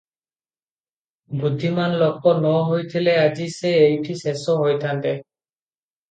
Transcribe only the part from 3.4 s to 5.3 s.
ସେ ଏଇଠି ଶେଷ ହୋଇଥାନ୍ତେ।